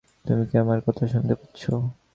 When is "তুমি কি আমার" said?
0.25-0.79